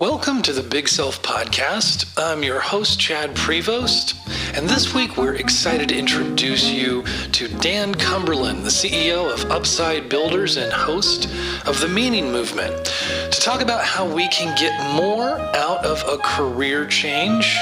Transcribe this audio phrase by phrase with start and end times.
[0.00, 2.10] Welcome to the Big Self Podcast.
[2.16, 4.16] I'm your host, Chad Prevost,
[4.56, 10.08] and this week we're excited to introduce you to Dan Cumberland, the CEO of Upside
[10.08, 11.26] Builders and host
[11.66, 12.86] of the Meaning Movement,
[13.30, 17.58] to talk about how we can get more out of a career change.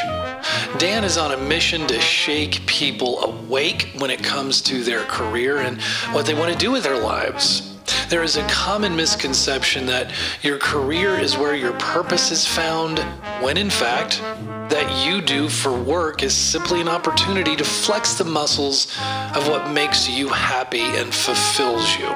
[0.78, 5.56] Dan is on a mission to shake people awake when it comes to their career
[5.56, 5.82] and
[6.12, 7.77] what they want to do with their lives.
[8.08, 13.00] There is a common misconception that your career is where your purpose is found,
[13.42, 14.22] when in fact,
[14.70, 18.86] that you do for work is simply an opportunity to flex the muscles
[19.34, 22.14] of what makes you happy and fulfills you.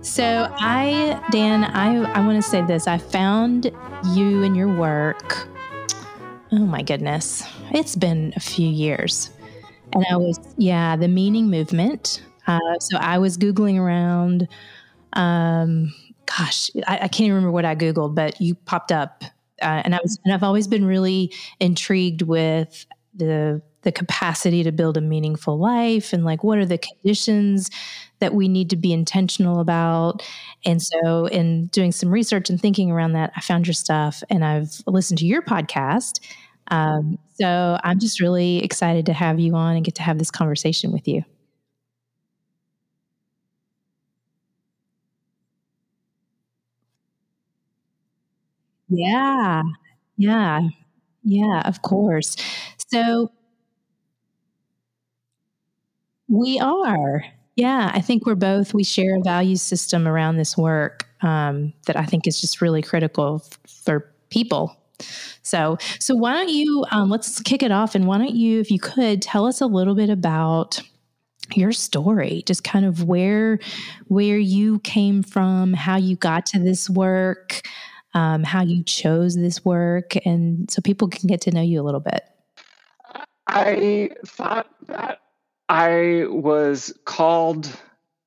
[0.00, 2.86] So, I, Dan, I, I want to say this.
[2.86, 3.66] I found
[4.14, 5.46] you and your work.
[6.52, 7.44] Oh my goodness.
[7.70, 9.28] It's been a few years.
[9.92, 12.22] And I was, yeah, the meaning movement.
[12.46, 14.48] Uh, so I was Googling around
[15.12, 15.92] um,
[16.26, 19.24] gosh, I, I, can't even remember what I Googled, but you popped up.
[19.60, 24.70] Uh, and I was, and I've always been really intrigued with the the capacity to
[24.70, 27.68] build a meaningful life and like what are the conditions
[28.20, 30.22] that we need to be intentional about.
[30.64, 34.44] And so in doing some research and thinking around that i found your stuff and
[34.44, 36.20] i've listened to your podcast.
[36.68, 40.30] Um, so i'm just really excited to have you on and get to have this
[40.30, 41.24] conversation with you
[48.92, 49.62] Yeah.
[50.16, 50.60] Yeah.
[51.24, 52.36] Yeah, of course.
[52.90, 53.30] So
[56.28, 57.24] we are.
[57.56, 61.96] Yeah, I think we're both, we share a value system around this work um, that
[61.96, 64.76] I think is just really critical f- for people.
[65.42, 68.70] So, so why don't you um, let's kick it off, and why don't you, if
[68.70, 70.80] you could, tell us a little bit about
[71.54, 73.58] your story, just kind of where
[74.08, 77.62] where you came from, how you got to this work,
[78.14, 81.84] um, how you chose this work, and so people can get to know you a
[81.84, 82.22] little bit.
[83.46, 85.20] I thought that
[85.68, 87.68] I was called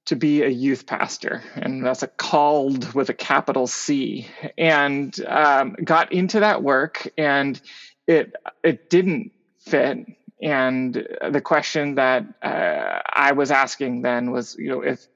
[0.05, 5.75] to be a youth pastor, and that's a called with a capital C, and um,
[5.83, 7.59] got into that work, and
[8.07, 10.05] it it didn't fit.
[10.41, 15.07] And the question that uh, I was asking then was, you know, if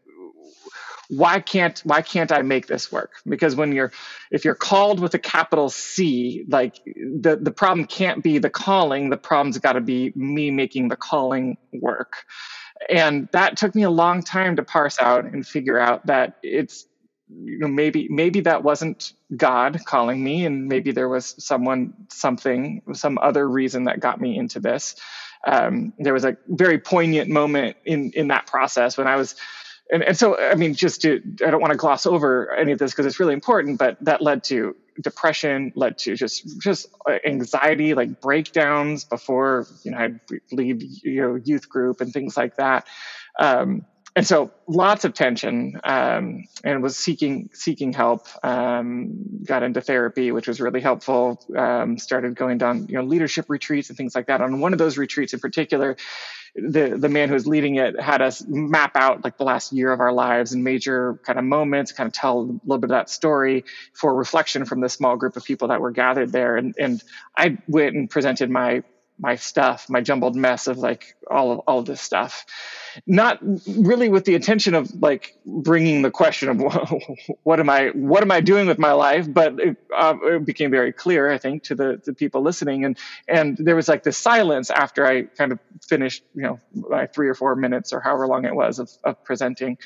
[1.10, 3.14] why can't why can't I make this work?
[3.28, 3.92] Because when you're
[4.30, 9.10] if you're called with a capital C, like the the problem can't be the calling,
[9.10, 12.26] the problem's got to be me making the calling work.
[12.90, 16.86] And that took me a long time to parse out and figure out that it's
[17.28, 22.84] you know maybe maybe that wasn't God calling me and maybe there was someone something
[22.94, 24.96] some other reason that got me into this.
[25.48, 29.36] Um, there was a very poignant moment in in that process when I was
[29.92, 32.80] and, and so i mean just to i don't want to gloss over any of
[32.80, 36.88] this because it's really important but that led to depression led to just just
[37.26, 40.20] anxiety like breakdowns before you know i'd
[40.52, 42.88] leave you know youth group and things like that.
[43.38, 43.86] Um,
[44.16, 50.32] and so lots of tension um, and was seeking seeking help um, got into therapy
[50.32, 51.40] which was really helpful.
[51.56, 54.42] Um, started going down you know leadership retreats and things like that.
[54.42, 55.96] On one of those retreats in particular
[56.56, 59.92] the the man who was leading it had us map out like the last year
[59.92, 62.90] of our lives and major kind of moments, kind of tell a little bit of
[62.90, 66.58] that story for reflection from the small group of people that were gathered there.
[66.58, 67.04] And and
[67.38, 68.84] I went and presented my
[69.20, 72.46] my stuff, my jumbled mess of like all of all this stuff
[73.06, 76.60] not really with the intention of like bringing the question of
[77.44, 80.72] what am I what am I doing with my life, but it, uh, it became
[80.72, 82.98] very clear, I think, to the, the people listening, and
[83.28, 87.30] and there was like this silence after I kind of finished, you know, my three
[87.30, 89.78] or four minutes or however long it was of, of presenting.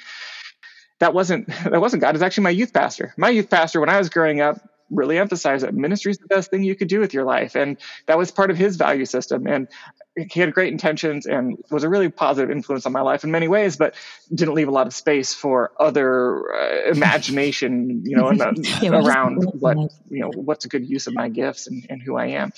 [0.99, 2.09] That wasn't that wasn't God.
[2.09, 3.13] It was actually my youth pastor.
[3.17, 4.57] My youth pastor, when I was growing up,
[4.93, 7.55] really emphasize that ministry is the best thing you could do with your life.
[7.55, 9.47] And that was part of his value system.
[9.47, 9.67] And
[10.15, 13.47] he had great intentions and was a really positive influence on my life in many
[13.47, 13.95] ways, but
[14.33, 18.31] didn't leave a lot of space for other uh, imagination, you know,
[18.81, 19.77] yeah, around what,
[20.09, 22.53] you know, what's a good use of my gifts and, and who I am.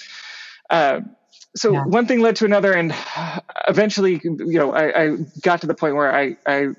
[0.69, 1.01] Uh,
[1.55, 1.85] so yeah.
[1.85, 2.93] one thing led to another, and
[3.67, 6.69] eventually, you know, I, I got to the point where I, I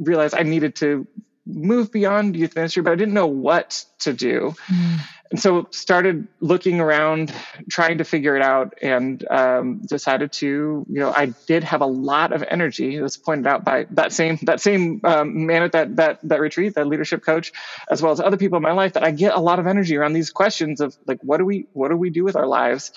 [0.00, 1.06] realized I needed to
[1.46, 4.54] move beyond youth ministry, but I didn't know what to do.
[4.66, 5.00] Mm.
[5.30, 7.34] And so started looking around,
[7.68, 10.46] trying to figure it out, and um, decided to,
[10.88, 13.00] you know, I did have a lot of energy.
[13.00, 16.74] Was pointed out by that same that same um, man at that that that retreat,
[16.74, 17.52] that leadership coach,
[17.90, 19.96] as well as other people in my life, that I get a lot of energy
[19.96, 22.92] around these questions of like, what do we what do we do with our lives?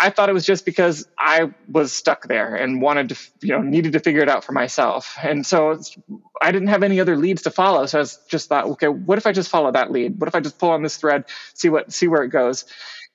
[0.00, 3.60] I thought it was just because I was stuck there and wanted to, you know,
[3.60, 5.16] needed to figure it out for myself.
[5.22, 5.78] And so
[6.40, 7.84] I didn't have any other leads to follow.
[7.84, 10.18] So I was just thought, okay, what if I just follow that lead?
[10.18, 12.64] What if I just pull on this thread, see what, see where it goes?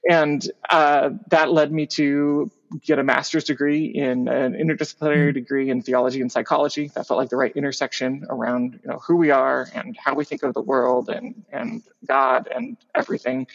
[0.07, 2.51] And uh, that led me to
[2.81, 5.31] get a master's degree in an interdisciplinary mm-hmm.
[5.31, 6.91] degree in theology and psychology.
[6.93, 10.25] That felt like the right intersection around you know who we are and how we
[10.25, 13.47] think of the world and and God and everything.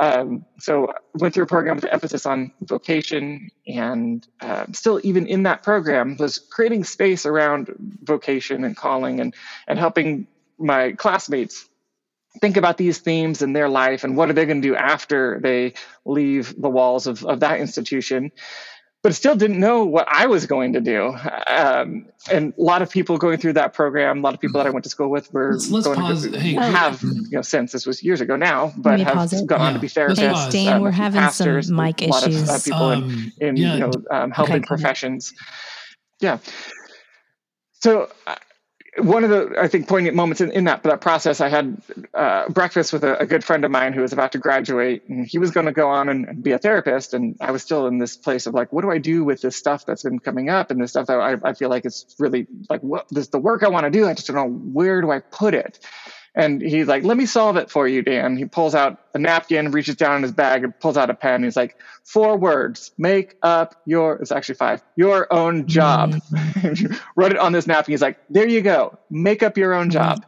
[0.00, 5.42] Um, so went through a program with emphasis on vocation, and uh, still even in
[5.42, 9.34] that program was creating space around vocation and calling and
[9.66, 10.28] and helping
[10.58, 11.68] my classmates
[12.40, 15.40] think about these themes in their life and what are they going to do after
[15.42, 15.72] they
[16.04, 18.30] leave the walls of, of that institution
[19.02, 21.14] but still didn't know what I was going to do.
[21.46, 24.66] Um, and a lot of people going through that program, a lot of people that
[24.66, 26.28] I went to school with were let's, let's going pause.
[26.28, 29.66] to hey, have, you know, since this was years ago now, but have gone yeah.
[29.66, 30.18] on to be therapists.
[30.18, 32.12] Hey, Stan, um, we're having pastors, some mic issues.
[32.12, 33.74] A lot of uh, people um, in, in yeah.
[33.74, 35.32] you know, um, helping okay, professions.
[36.20, 36.38] Yeah.
[37.74, 38.34] So uh,
[39.00, 41.80] one of the I think poignant moments in, in that that process, I had
[42.14, 45.26] uh, breakfast with a, a, good friend of mine who was about to graduate, and
[45.26, 47.86] he was going to go on and, and, be a therapist, and I was still
[47.86, 50.48] in this place of like, what do I do with this stuff that's been coming
[50.48, 53.38] up, and this stuff that I, I feel like it's really like what this the
[53.38, 54.06] work I want to do.
[54.06, 55.78] I just don't know where do I put it,
[56.38, 58.36] and he's like, let me solve it for you, Dan.
[58.36, 61.42] He pulls out a napkin, reaches down in his bag, and pulls out a pen.
[61.42, 66.14] He's like, four words, make up your, it's actually five, your own job.
[67.16, 67.92] Wrote it on this napkin.
[67.92, 70.24] He's like, there you go, make up your own job.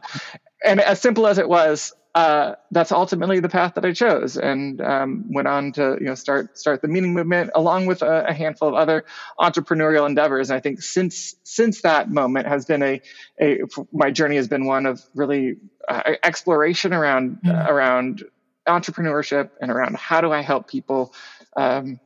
[0.65, 4.81] And as simple as it was, uh, that's ultimately the path that I chose, and
[4.81, 8.33] um, went on to you know start start the meaning movement along with a, a,
[8.33, 9.05] handful of other
[9.39, 10.49] entrepreneurial endeavors.
[10.49, 13.01] And I think since since that moment has been a,
[13.39, 13.59] a
[13.93, 15.55] my journey has been one of really
[15.87, 17.49] uh, exploration around mm-hmm.
[17.49, 18.25] uh, around
[18.67, 21.13] entrepreneurship and around how do I help people.
[21.55, 21.99] Um,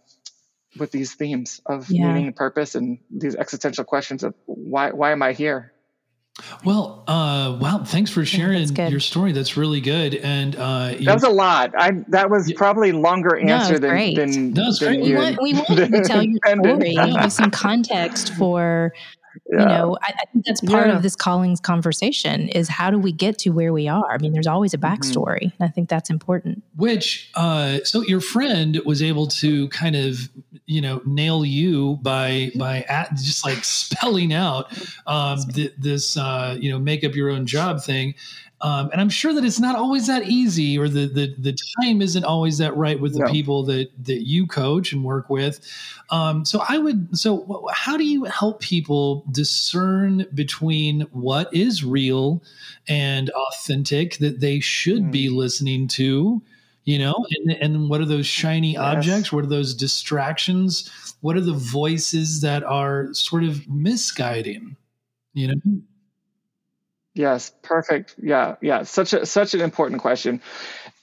[0.78, 2.07] with these themes of yeah.
[2.07, 5.72] meaning and purpose and these existential questions of why why am I here
[6.66, 7.84] well, uh, wow!
[7.86, 9.32] Thanks for sharing yeah, your story.
[9.32, 10.16] That's really good.
[10.16, 11.74] And uh, that was a lot.
[11.78, 12.58] I that was yeah.
[12.58, 15.42] probably longer answer no, than, than, no, than we want.
[15.42, 16.90] We want to tell your story.
[16.90, 18.94] You some context for
[19.52, 19.60] yeah.
[19.60, 20.96] you know I, I, think that's part yeah.
[20.96, 24.34] of this callings conversation is how do we get to where we are i mean
[24.34, 24.94] there's always a mm-hmm.
[24.94, 25.64] backstory mm-hmm.
[25.64, 30.30] and i think that's important which uh, so your friend was able to kind of
[30.66, 34.72] you know nail you by by at, just like spelling out
[35.08, 38.14] um, th- this uh, you know make up your own job thing
[38.66, 42.02] um, and I'm sure that it's not always that easy, or the the, the time
[42.02, 43.32] isn't always that right with the no.
[43.32, 45.60] people that that you coach and work with.
[46.10, 47.16] Um, so I would.
[47.16, 52.42] So how do you help people discern between what is real
[52.88, 55.12] and authentic that they should mm.
[55.12, 56.42] be listening to?
[56.86, 58.82] You know, and, and what are those shiny yes.
[58.82, 59.32] objects?
[59.32, 60.90] What are those distractions?
[61.22, 64.76] What are the voices that are sort of misguiding?
[65.36, 65.82] You know.
[67.16, 68.16] Yes, perfect.
[68.22, 68.84] Yeah, yeah.
[68.84, 70.42] Such a such an important question.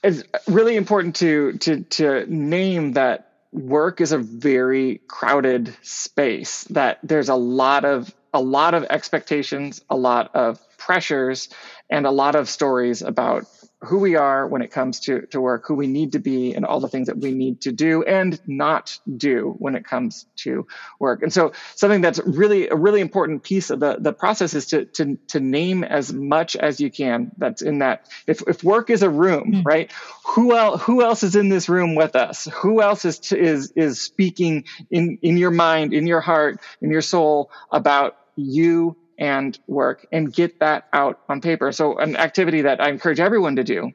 [0.03, 6.65] It's really important to to to name that work is a very crowded space.
[6.65, 11.49] That there's a lot of a lot of expectations, a lot of pressures,
[11.89, 13.45] and a lot of stories about
[13.83, 16.65] who we are when it comes to, to work, who we need to be, and
[16.65, 20.65] all the things that we need to do and not do when it comes to
[20.99, 21.21] work.
[21.21, 24.85] And so, something that's really a really important piece of the, the process is to,
[24.85, 28.07] to, to name as much as you can that's in that.
[28.27, 29.65] If, if work is a room, mm.
[29.65, 29.91] right?
[30.27, 32.45] Who else, who else is in this room with us?
[32.61, 36.89] Who else is, to, is, is speaking in, in your mind, in your heart, in
[36.89, 41.71] your soul about you and work and get that out on paper.
[41.71, 43.91] So, an activity that I encourage everyone to do,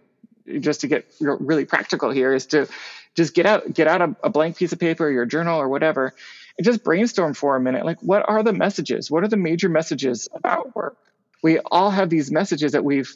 [0.60, 2.68] just to get really practical here, is to
[3.14, 6.14] just get out get out a, a blank piece of paper, your journal or whatever,
[6.56, 7.84] and just brainstorm for a minute.
[7.84, 9.10] Like, what are the messages?
[9.10, 10.96] What are the major messages about work?
[11.42, 13.12] We all have these messages that we've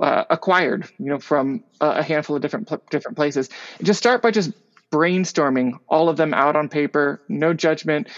[0.00, 3.48] uh, acquired, you know, from a handful of different different places.
[3.78, 4.52] And just start by just
[4.90, 8.08] brainstorming all of them out on paper, no judgment,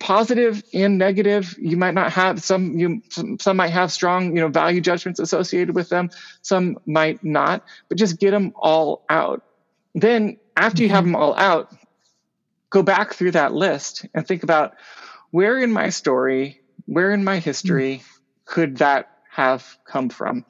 [0.00, 1.56] positive and negative.
[1.58, 5.20] You might not have some you some, some might have strong, you know, value judgments
[5.20, 6.10] associated with them,
[6.42, 9.42] some might not, but just get them all out.
[9.94, 11.12] Then after you have mm-hmm.
[11.12, 11.74] them all out,
[12.70, 14.74] go back through that list and think about
[15.30, 18.02] where in my story, where in my history
[18.44, 20.44] could that have come from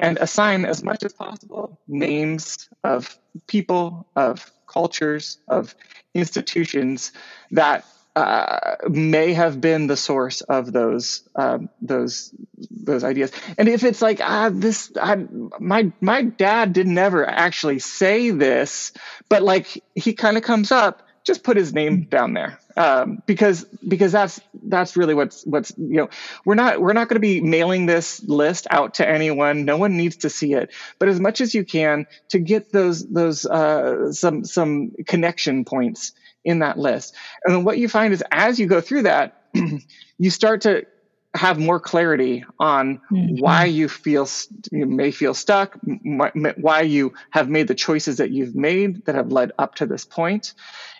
[0.00, 5.74] and assign as much as possible names of people, of cultures, of
[6.14, 7.12] institutions
[7.52, 7.84] that
[8.14, 12.34] uh, may have been the source of those um, those
[12.70, 13.32] those ideas.
[13.56, 15.24] And if it's like ah, this, I,
[15.58, 18.92] my my dad didn't ever actually say this,
[19.28, 23.64] but like he kind of comes up just put his name down there um, because
[23.86, 26.08] because that's that's really what's what's you know
[26.44, 29.64] we're not we're not going to be mailing this list out to anyone.
[29.64, 33.06] No one needs to see it, but as much as you can to get those
[33.06, 36.12] those uh, some some connection points
[36.44, 37.14] in that list.
[37.44, 39.42] And then what you find is as you go through that,
[40.18, 40.86] you start to
[41.34, 43.40] have more clarity on mm-hmm.
[43.40, 44.28] why you feel
[44.70, 49.32] you may feel stuck, why you have made the choices that you've made that have
[49.32, 50.52] led up to this point,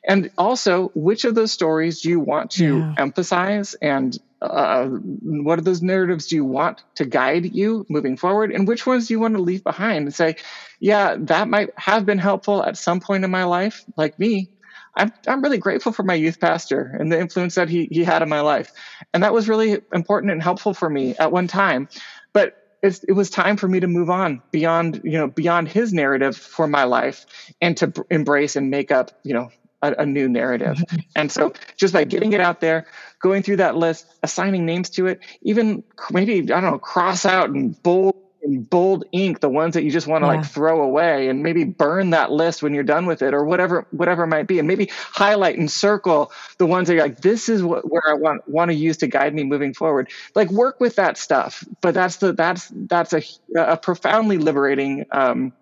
[0.06, 2.94] and also which of those stories do you want to yeah.
[2.96, 8.50] emphasize and uh, what are those narratives do you want to guide you moving forward
[8.50, 10.34] and which ones do you want to leave behind and say
[10.80, 14.50] yeah that might have been helpful at some point in my life like me
[14.96, 18.22] I'm, I'm really grateful for my youth pastor and the influence that he, he had
[18.22, 18.72] in my life.
[19.14, 21.88] And that was really important and helpful for me at one time.
[22.32, 25.92] But it's, it was time for me to move on beyond, you know, beyond his
[25.92, 27.26] narrative for my life
[27.60, 29.50] and to embrace and make up, you know,
[29.82, 30.76] a, a new narrative.
[30.76, 30.96] Mm-hmm.
[31.16, 32.86] and so just by getting it out there,
[33.20, 37.50] going through that list, assigning names to it, even maybe, I don't know, cross out
[37.50, 40.36] and bold in bold ink the ones that you just want to yeah.
[40.36, 43.86] like throw away and maybe burn that list when you're done with it or whatever
[43.90, 44.58] whatever it might be.
[44.58, 48.14] And maybe highlight and circle the ones that you're like this is what where I
[48.14, 50.10] want want to use to guide me moving forward.
[50.34, 53.22] Like work with that stuff but that's the that's that's a,
[53.56, 55.52] a profoundly liberating um,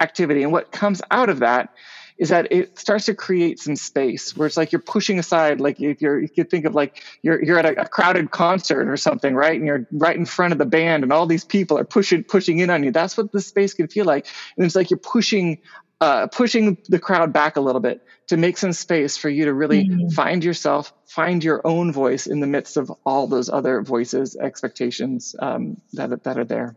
[0.00, 0.42] activity.
[0.42, 1.74] And what comes out of that
[2.20, 5.80] is that it starts to create some space where it's like you're pushing aside like
[5.80, 8.96] if you're you could think of like you're you're at a, a, crowded concert or
[8.96, 11.84] something right and you're right in front of the band and all these people are
[11.84, 14.90] pushing pushing in on you that's what the space can feel like and it's like
[14.90, 15.58] you're pushing
[16.02, 19.52] uh, pushing the crowd back a little bit to make some space for you to
[19.52, 20.08] really mm-hmm.
[20.08, 25.36] find yourself, find your own voice in the midst of all those other voices, expectations
[25.40, 26.74] um, that that are there.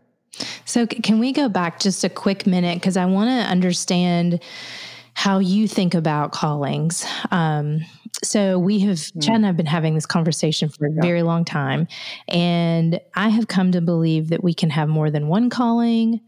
[0.66, 4.40] So, can we go back just a quick minute because I want to understand
[5.14, 7.06] how you think about callings.
[7.30, 7.80] Um,
[8.22, 9.22] so we have mm.
[9.22, 11.00] Chad and I've been having this conversation for a yeah.
[11.00, 11.88] very long time,
[12.28, 16.20] and I have come to believe that we can have more than one calling.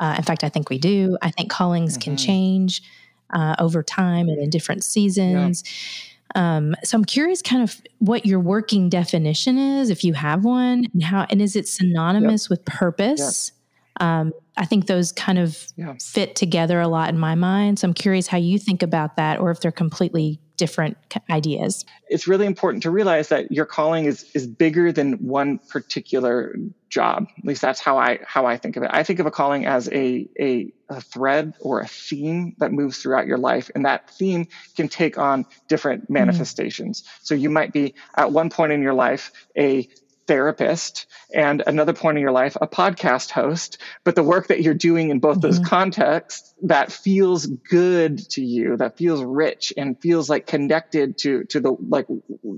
[0.00, 1.16] Uh, in fact, I think we do.
[1.22, 2.10] I think callings mm-hmm.
[2.10, 2.82] can change
[3.32, 5.62] uh, over time and in different seasons.
[5.64, 6.00] Yeah.
[6.34, 10.86] Um, so I'm curious, kind of what your working definition is, if you have one,
[10.92, 12.50] and how, and is it synonymous yep.
[12.50, 13.52] with purpose?
[14.00, 15.94] Um, I think those kind of yeah.
[16.00, 17.78] fit together a lot in my mind.
[17.78, 20.96] So I'm curious how you think about that, or if they're completely different
[21.30, 21.84] ideas.
[22.08, 26.54] It's really important to realize that your calling is is bigger than one particular
[26.88, 27.26] job.
[27.38, 28.90] At least that's how I how I think of it.
[28.92, 32.98] I think of a calling as a a, a thread or a theme that moves
[32.98, 34.46] throughout your life, and that theme
[34.76, 36.10] can take on different mm.
[36.10, 37.02] manifestations.
[37.02, 37.06] Mm.
[37.22, 39.88] So you might be at one point in your life a
[40.26, 44.74] therapist and another point in your life a podcast host but the work that you're
[44.74, 45.48] doing in both mm-hmm.
[45.48, 51.44] those contexts that feels good to you that feels rich and feels like connected to
[51.44, 52.06] to the like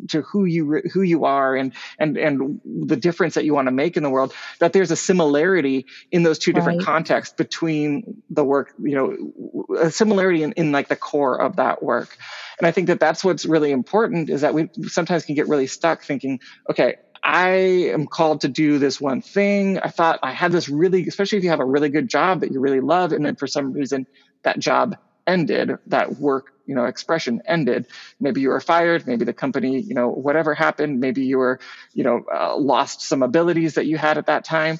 [0.08, 3.72] to who you who you are and and and the difference that you want to
[3.72, 6.86] make in the world that there's a similarity in those two different right.
[6.86, 11.82] contexts between the work you know a similarity in, in like the core of that
[11.82, 12.16] work
[12.58, 15.66] and i think that that's what's really important is that we sometimes can get really
[15.66, 16.38] stuck thinking
[16.70, 17.48] okay I
[17.92, 19.78] am called to do this one thing.
[19.78, 22.52] I thought I had this really, especially if you have a really good job that
[22.52, 24.06] you really love, and then for some reason
[24.42, 24.96] that job
[25.26, 27.86] ended, that work, you know, expression ended.
[28.20, 29.06] Maybe you were fired.
[29.06, 31.00] Maybe the company, you know, whatever happened.
[31.00, 31.58] Maybe you were,
[31.94, 34.78] you know, uh, lost some abilities that you had at that time,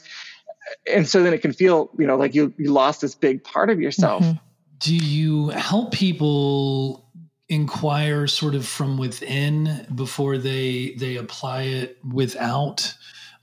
[0.86, 3.70] and so then it can feel, you know, like you you lost this big part
[3.70, 4.22] of yourself.
[4.22, 4.38] Mm-hmm.
[4.78, 7.05] Do you help people
[7.48, 12.94] inquire sort of from within before they they apply it without.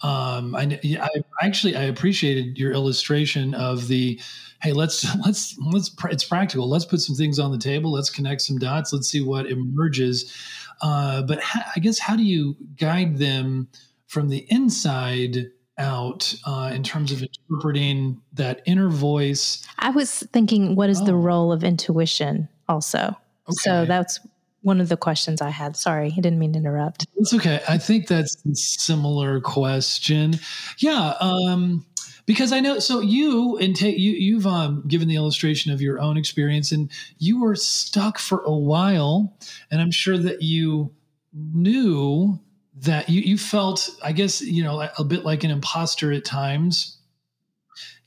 [0.01, 1.10] Um, I, I
[1.41, 4.19] actually I appreciated your illustration of the
[4.62, 6.69] hey let's let's let's it's practical.
[6.69, 7.91] Let's put some things on the table.
[7.91, 8.91] Let's connect some dots.
[8.91, 10.33] Let's see what emerges.
[10.81, 13.69] Uh, but ha- I guess how do you guide them
[14.07, 19.65] from the inside out uh, in terms of interpreting that inner voice?
[19.79, 21.05] I was thinking what is oh.
[21.05, 23.15] the role of intuition also
[23.50, 23.55] Okay.
[23.59, 24.19] So that's
[24.62, 25.75] one of the questions I had.
[25.75, 27.05] Sorry, I didn't mean to interrupt.
[27.17, 27.62] It's okay.
[27.67, 30.39] I think that's a similar question.
[30.79, 31.15] Yeah.
[31.19, 31.85] Um,
[32.25, 36.00] because I know, so you and ta- you you've um, given the illustration of your
[36.00, 39.38] own experience, and you were stuck for a while,
[39.69, 40.93] and I'm sure that you
[41.33, 42.39] knew
[42.75, 46.97] that you you felt, I guess, you know, a bit like an imposter at times.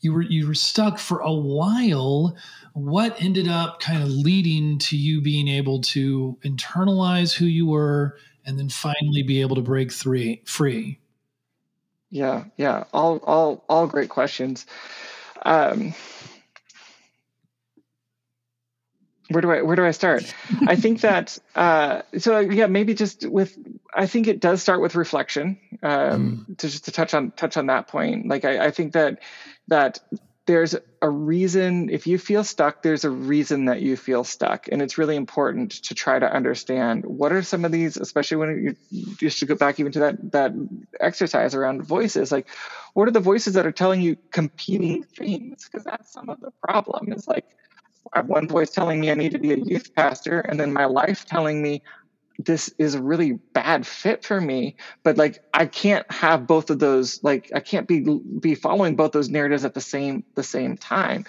[0.01, 2.37] You were you were stuck for a while
[2.77, 8.19] what ended up kind of leading to you being able to internalize who you were
[8.45, 11.01] and then finally be able to break three, free?
[12.11, 14.67] Yeah, yeah, all all all great questions.
[15.43, 15.95] Um,
[19.31, 20.35] where do I where do I start?
[20.67, 23.59] I think that uh, so yeah maybe just with
[23.95, 26.59] I think it does start with reflection um, mm.
[26.59, 28.29] to just to touch on touch on that point.
[28.29, 29.21] Like I, I think that
[29.69, 29.99] that
[30.47, 34.69] there's a reason if you feel stuck there's a reason that you feel stuck.
[34.71, 38.77] And it's really important to try to understand what are some of these especially when
[38.91, 40.53] you just to go back even to that that
[41.01, 42.47] exercise around voices like
[42.97, 46.51] what are the voices that are telling you competing things because that's some of the
[46.63, 47.13] problem.
[47.13, 47.45] Is like
[48.15, 50.73] I have one voice telling me I need to be a youth pastor, and then
[50.73, 51.83] my life telling me
[52.39, 54.77] this is a really bad fit for me.
[55.03, 57.23] But like I can't have both of those.
[57.23, 61.25] Like I can't be be following both those narratives at the same the same time.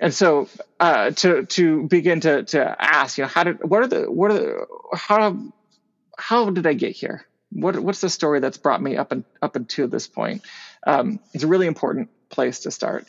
[0.00, 0.48] And so
[0.80, 4.30] uh, to to begin to to ask, you know, how did what are the what
[4.30, 5.36] are the how
[6.18, 7.26] how did I get here?
[7.50, 10.42] What what's the story that's brought me up and up until this point?
[10.86, 13.06] Um, it's a really important place to start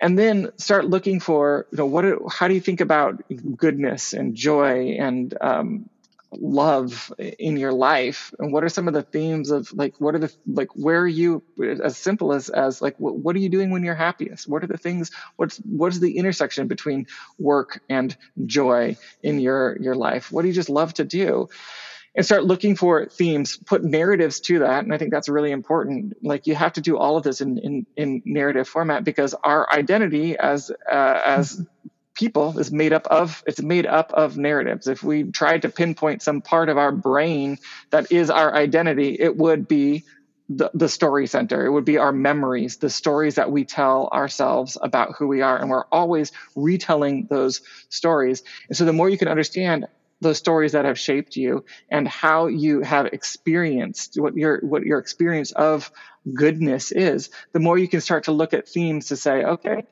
[0.00, 3.22] and then start looking for you know what how do you think about
[3.56, 5.88] goodness and joy and um,
[6.32, 10.18] love in your life and what are some of the themes of like what are
[10.18, 11.42] the like where are you
[11.82, 14.66] as simple as as like what, what are you doing when you're happiest what are
[14.66, 17.06] the things what's what is the intersection between
[17.38, 21.48] work and joy in your your life what do you just love to do
[22.16, 24.84] and start looking for themes, put narratives to that.
[24.84, 26.14] And I think that's really important.
[26.22, 29.70] Like you have to do all of this in, in, in narrative format because our
[29.70, 31.62] identity as, uh, as
[32.16, 34.88] people is made up of, it's made up of narratives.
[34.88, 37.58] If we tried to pinpoint some part of our brain
[37.90, 40.04] that is our identity, it would be
[40.48, 41.64] the, the story center.
[41.64, 45.56] It would be our memories, the stories that we tell ourselves about who we are.
[45.58, 48.42] And we're always retelling those stories.
[48.68, 49.86] And so the more you can understand
[50.20, 54.98] those stories that have shaped you and how you have experienced what your what your
[54.98, 55.90] experience of
[56.32, 59.84] goodness is the more you can start to look at themes to say okay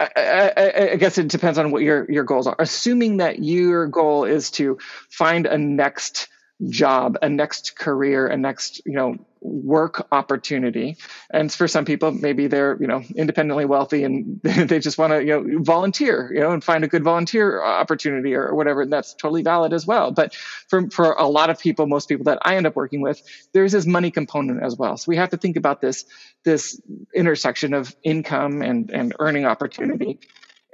[0.00, 2.56] I, I, I, guess it depends on what your your goals are.
[2.58, 4.78] Assuming that your goal is to
[5.10, 6.28] find a next
[6.68, 10.98] job a next career a next you know work opportunity.
[11.30, 15.24] And for some people maybe they're you know independently wealthy and they just want to
[15.24, 18.82] you know volunteer you know and find a good volunteer opportunity or whatever.
[18.82, 20.10] And that's totally valid as well.
[20.10, 20.34] But
[20.68, 23.72] for for a lot of people most people that i end up working with there's
[23.72, 24.96] this money component as well.
[24.96, 26.04] So we have to think about this
[26.44, 26.80] this
[27.14, 30.18] intersection of income and and earning opportunity.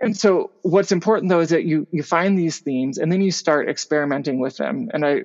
[0.00, 3.30] And so what's important though is that you you find these themes and then you
[3.30, 4.90] start experimenting with them.
[4.92, 5.24] And i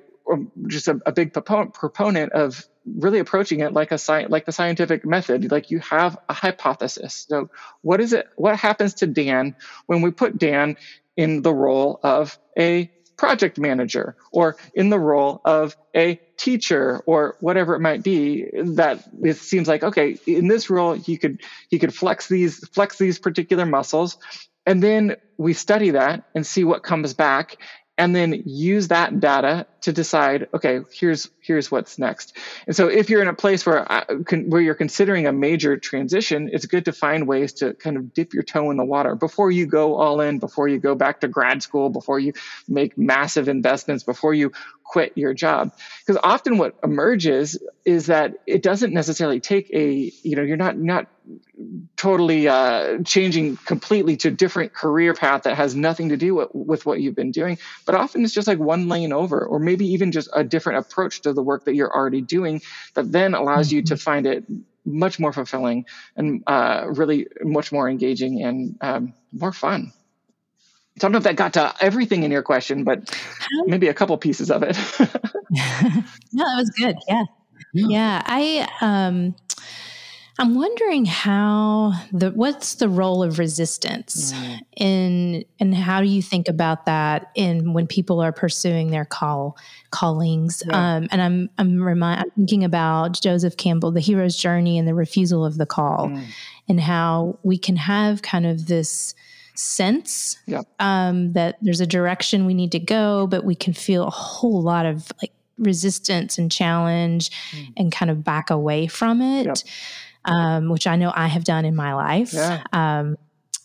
[0.66, 5.04] just a, a big proponent of really approaching it like a sci- like the scientific
[5.04, 5.50] method.
[5.50, 7.26] Like you have a hypothesis.
[7.28, 7.50] So
[7.82, 10.76] what is it what happens to dan when we put dan
[11.16, 17.36] in the role of a project manager or in the role of a teacher or
[17.40, 21.78] whatever it might be that it seems like okay in this role he could he
[21.78, 24.18] could flex these flex these particular muscles.
[24.64, 27.56] And then we study that and see what comes back
[27.98, 32.36] and then use that data to decide okay here's here's what's next.
[32.66, 34.04] And so if you're in a place where uh,
[34.46, 38.32] where you're considering a major transition it's good to find ways to kind of dip
[38.32, 41.28] your toe in the water before you go all in before you go back to
[41.28, 42.32] grad school before you
[42.68, 44.52] make massive investments before you
[44.92, 45.72] quit your job
[46.04, 50.76] because often what emerges is that it doesn't necessarily take a you know you're not
[50.76, 51.06] not
[51.96, 56.48] totally uh, changing completely to a different career path that has nothing to do with,
[56.52, 59.86] with what you've been doing but often it's just like one lane over or maybe
[59.86, 62.60] even just a different approach to the work that you're already doing
[62.92, 63.76] that then allows mm-hmm.
[63.76, 64.02] you to mm-hmm.
[64.02, 64.44] find it
[64.84, 69.90] much more fulfilling and uh, really much more engaging and um, more fun
[71.02, 73.16] I don't know if that got to everything in your question, but
[73.66, 74.76] maybe a couple pieces of it.
[75.50, 76.96] no, that was good.
[77.08, 77.24] Yeah.
[77.72, 77.86] yeah.
[77.88, 78.22] Yeah.
[78.24, 79.34] I um
[80.38, 84.60] I'm wondering how the what's the role of resistance mm.
[84.76, 89.58] in and how do you think about that in when people are pursuing their call
[89.90, 90.62] callings?
[90.66, 90.96] Yeah.
[90.96, 94.94] Um, and I'm I'm remind I'm thinking about Joseph Campbell, the hero's journey and the
[94.94, 96.24] refusal of the call, mm.
[96.68, 99.14] and how we can have kind of this
[99.54, 100.66] sense yep.
[100.78, 104.62] um, that there's a direction we need to go, but we can feel a whole
[104.62, 107.72] lot of like resistance and challenge mm.
[107.76, 109.56] and kind of back away from it, yep.
[110.24, 112.32] um, which I know I have done in my life.
[112.32, 112.62] Yeah.
[112.72, 113.16] Um,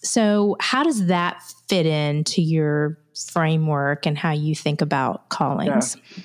[0.04, 3.00] so, how does that fit into your
[3.32, 5.98] framework and how you think about callings?
[6.16, 6.24] Yeah.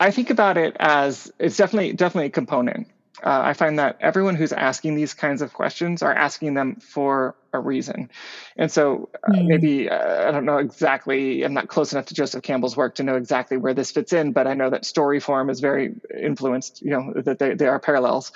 [0.00, 2.88] I think about it as it's definitely definitely a component
[3.24, 7.34] uh, I find that everyone who's asking these kinds of questions are asking them for
[7.54, 8.10] a reason.
[8.56, 9.46] And so uh, mm.
[9.46, 13.02] maybe, uh, I don't know exactly, I'm not close enough to Joseph Campbell's work to
[13.02, 16.82] know exactly where this fits in, but I know that story form is very influenced,
[16.82, 18.32] you know, that they, they are parallels.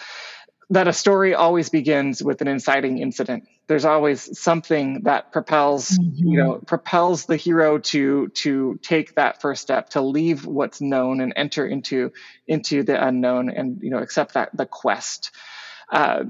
[0.70, 3.48] that a story always begins with an inciting incident.
[3.68, 6.28] There's always something that propels, mm-hmm.
[6.28, 11.20] you know, propels the hero to to take that first step, to leave what's known
[11.20, 12.12] and enter into
[12.46, 15.31] into the unknown, and you know, accept that the quest.
[15.90, 16.24] Uh,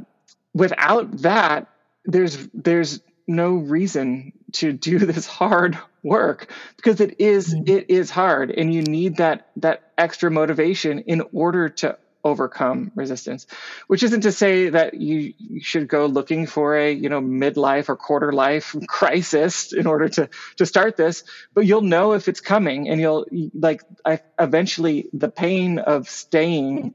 [0.54, 1.66] without that,
[2.08, 7.68] there's there's no reason to do this hard work because it is, mm-hmm.
[7.68, 13.46] it is hard, and you need that that extra motivation in order to overcome resistance
[13.86, 17.88] which isn't to say that you, you, should go looking for a you know midlife
[17.88, 21.22] or quarter life crisis in order to to start this
[21.54, 26.92] but you'll know if it's coming and you'll like I, eventually the pain of staying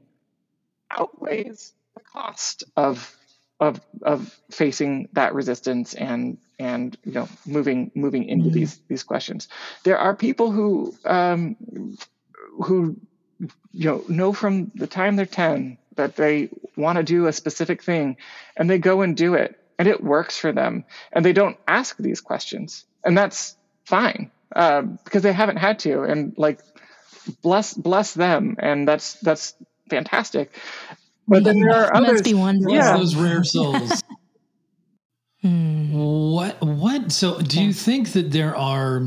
[0.90, 3.16] outweighs the cost of
[3.68, 8.54] of of facing that resistance and and you know moving moving into mm-hmm.
[8.54, 9.48] these these questions.
[9.84, 11.56] There are people who um
[12.62, 12.96] who
[13.72, 17.82] you know know from the time they're 10 that they want to do a specific
[17.82, 18.16] thing
[18.56, 21.96] and they go and do it and it works for them and they don't ask
[21.96, 22.84] these questions.
[23.04, 26.60] And that's fine uh, because they haven't had to and like
[27.42, 28.56] bless bless them.
[28.58, 29.54] And that's that's
[29.88, 30.52] fantastic
[31.26, 32.74] but then there are others be wonderful.
[32.74, 34.02] yeah those rare souls
[35.40, 35.92] hmm.
[35.92, 39.06] what what so do you think that there are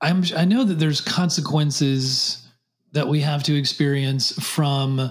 [0.00, 2.44] i'm i know that there's consequences
[2.94, 5.10] that we have to experience from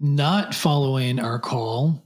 [0.00, 2.04] not following our call.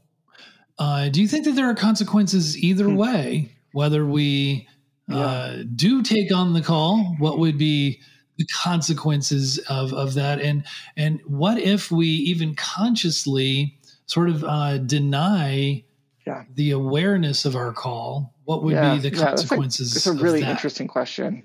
[0.78, 2.96] Uh, do you think that there are consequences either hmm.
[2.96, 4.66] way, whether we
[5.10, 5.62] uh, yeah.
[5.76, 7.14] do take on the call?
[7.18, 8.00] What would be
[8.36, 10.40] the consequences of, of that?
[10.40, 10.64] And
[10.96, 15.84] and what if we even consciously sort of uh, deny
[16.26, 16.44] yeah.
[16.54, 18.34] the awareness of our call?
[18.44, 18.96] What would yeah.
[18.96, 19.96] be the consequences?
[19.96, 21.44] It's a, it's a really interesting question.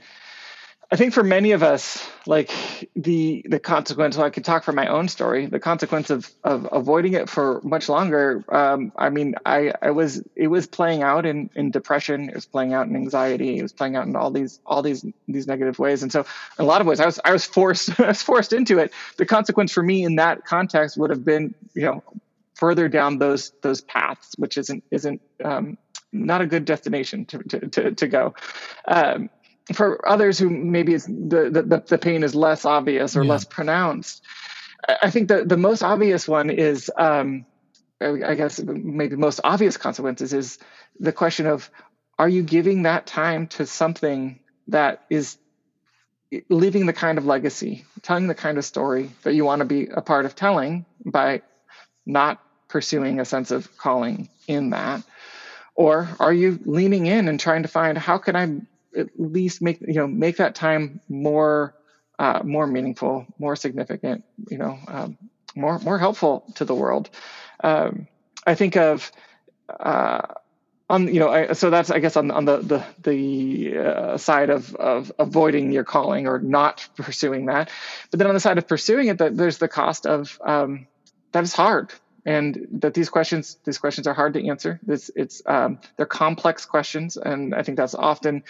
[0.89, 2.49] I think for many of us, like
[2.95, 4.15] the the consequence.
[4.15, 5.45] Well, I could talk for my own story.
[5.45, 8.45] The consequence of of avoiding it for much longer.
[8.47, 12.29] Um, I mean, I I was it was playing out in in depression.
[12.29, 13.57] It was playing out in anxiety.
[13.57, 16.03] It was playing out in all these all these these negative ways.
[16.03, 18.53] And so, in a lot of ways, I was I was forced I was forced
[18.53, 18.93] into it.
[19.17, 22.03] The consequence for me in that context would have been, you know,
[22.55, 25.77] further down those those paths, which isn't isn't um,
[26.13, 28.35] not a good destination to to to, to go.
[28.87, 29.29] Um,
[29.73, 33.31] for others who maybe it's the, the, the pain is less obvious or yeah.
[33.31, 34.23] less pronounced,
[35.01, 37.45] I think the, the most obvious one is, um,
[37.99, 40.59] I guess maybe most obvious consequences is
[40.99, 41.69] the question of,
[42.19, 45.37] are you giving that time to something that is
[46.49, 49.87] leaving the kind of legacy, telling the kind of story that you want to be
[49.87, 51.41] a part of telling by
[52.05, 55.03] not pursuing a sense of calling in that?
[55.75, 58.61] Or are you leaning in and trying to find how can I
[58.95, 61.75] at least make you know make that time more
[62.19, 65.17] uh, more meaningful, more significant, you know, um,
[65.55, 67.09] more more helpful to the world.
[67.63, 68.07] Um,
[68.45, 69.11] I think of
[69.69, 70.21] uh,
[70.89, 74.49] on you know I, so that's I guess on on the the the uh, side
[74.49, 77.69] of of avoiding your calling or not pursuing that,
[78.11, 80.87] but then on the side of pursuing it, that there's the cost of um,
[81.33, 81.91] that is hard
[82.27, 84.79] and that these questions these questions are hard to answer.
[84.83, 88.43] This it's um, they're complex questions, and I think that's often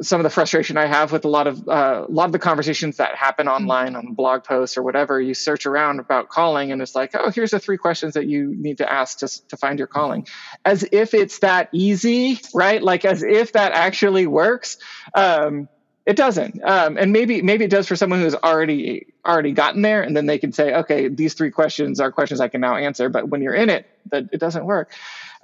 [0.00, 2.38] some of the frustration I have with a lot of uh, a lot of the
[2.38, 5.20] conversations that happen online on blog posts or whatever.
[5.20, 8.54] You search around about calling, and it's like, oh, here's the three questions that you
[8.56, 10.26] need to ask to to find your calling,
[10.64, 12.82] as if it's that easy, right?
[12.82, 14.78] Like as if that actually works.
[15.14, 15.68] Um,
[16.06, 20.02] it doesn't, um, and maybe maybe it does for someone who's already already gotten there,
[20.02, 23.08] and then they can say, okay, these three questions are questions I can now answer.
[23.08, 24.92] But when you're in it, that it doesn't work.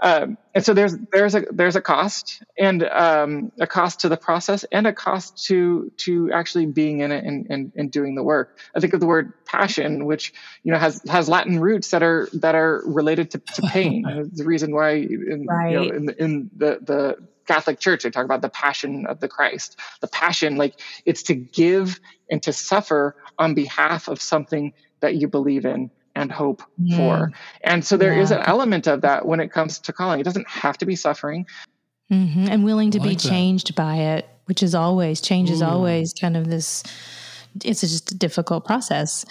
[0.03, 4.17] Um, and so there's there's a there's a cost and um, a cost to the
[4.17, 8.23] process and a cost to to actually being in it and, and, and doing the
[8.23, 8.59] work.
[8.75, 12.29] I think of the word passion, which you know has has Latin roots that are
[12.35, 14.31] that are related to, to pain.
[14.33, 15.71] the reason why in, right.
[15.71, 17.17] you know, in, in the the
[17.51, 19.77] Catholic Church, they talk about the passion of the Christ.
[20.01, 21.99] The passion, like it's to give
[22.31, 26.97] and to suffer on behalf of something that you believe in and hope mm.
[26.97, 27.33] for.
[27.63, 28.23] And so there yeah.
[28.23, 30.21] is an element of that when it comes to calling.
[30.21, 31.45] It doesn't have to be suffering.
[32.13, 32.47] Mm-hmm.
[32.49, 33.29] And willing to like be that.
[33.29, 36.85] changed by it, which is always, change is always kind of this
[37.65, 39.25] it's just a difficult process.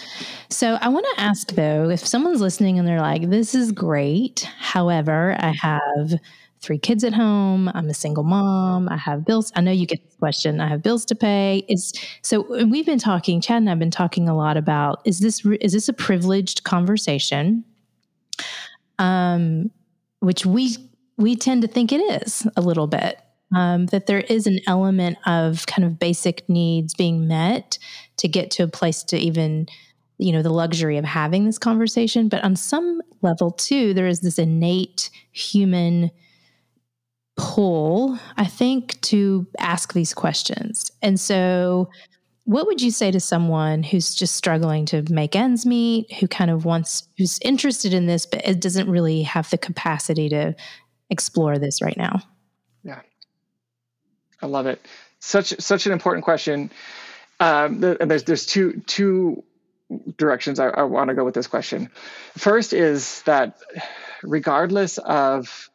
[0.50, 4.42] So I want to ask though, if someone's listening and they're like, this is great.
[4.58, 6.20] However, I have
[6.62, 7.70] three kids at home.
[7.74, 8.90] I'm a single mom.
[8.90, 9.52] I have bills.
[9.56, 10.60] I know you get this question.
[10.60, 11.66] I have bills to pay.
[11.70, 13.42] Is so we've been talking.
[13.42, 17.64] Chad and I've been talking a lot about is this is this a privileged conversation?
[18.98, 19.72] Um,
[20.20, 20.76] which we
[21.18, 23.20] we tend to think it is a little bit.
[23.56, 27.80] Um, that there is an element of kind of basic needs being met
[28.18, 29.68] to get to a place to even
[30.20, 34.20] you know the luxury of having this conversation but on some level too there is
[34.20, 36.12] this innate human
[37.40, 40.92] pull i think to ask these questions.
[41.02, 41.90] And so
[42.44, 46.52] what would you say to someone who's just struggling to make ends meet who kind
[46.52, 50.54] of wants who's interested in this but it doesn't really have the capacity to
[51.10, 52.20] explore this right now?
[52.84, 53.02] Yeah.
[54.42, 54.86] I love it.
[55.20, 56.72] Such such an important question.
[57.40, 59.44] Um, and there's there's two two
[60.18, 61.90] directions I, I want to go with this question.
[62.38, 63.60] First is that
[64.24, 65.69] regardless of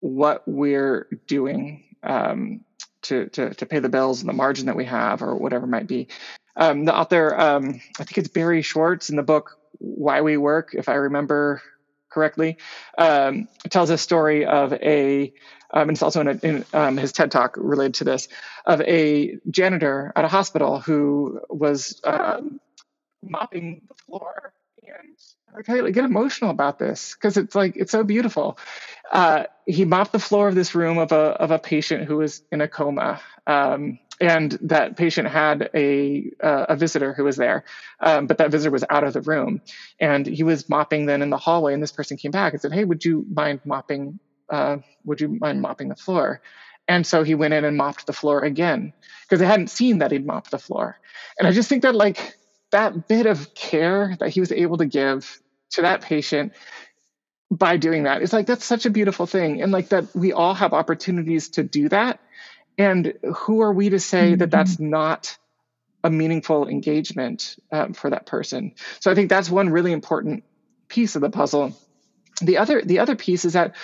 [0.00, 2.64] what we're doing um,
[3.02, 5.86] to, to, to pay the bills and the margin that we have or whatever might
[5.86, 6.08] be,
[6.56, 10.74] um, the author, um, I think it's Barry Schwartz in the book Why We Work,
[10.74, 11.62] if I remember
[12.10, 12.58] correctly,
[12.96, 15.32] um, tells a story of a
[15.70, 18.28] um, and it's also in, a, in um, his TED talk related to this,
[18.64, 22.00] of a janitor at a hospital who was
[23.22, 24.52] mopping the floor.
[25.66, 28.58] And I get emotional about this because it's like it's so beautiful.
[29.10, 32.42] Uh, he mopped the floor of this room of a of a patient who was
[32.52, 37.64] in a coma, um, and that patient had a uh, a visitor who was there,
[38.00, 39.62] um, but that visitor was out of the room,
[40.00, 42.72] and he was mopping then in the hallway, and this person came back and said,
[42.72, 44.18] "Hey, would you mind mopping?
[44.50, 46.40] Uh, would you mind mopping the floor?"
[46.88, 50.10] And so he went in and mopped the floor again because they hadn't seen that
[50.10, 50.98] he'd mopped the floor.
[51.38, 52.34] And I just think that like
[52.72, 55.40] that bit of care that he was able to give
[55.72, 56.52] to that patient
[57.50, 60.54] by doing that it's like that's such a beautiful thing and like that we all
[60.54, 62.20] have opportunities to do that
[62.76, 64.38] and who are we to say mm-hmm.
[64.38, 64.90] that that's mm-hmm.
[64.90, 65.38] not
[66.04, 70.44] a meaningful engagement um, for that person so i think that's one really important
[70.88, 71.74] piece of the puzzle
[72.42, 73.74] the other the other piece is that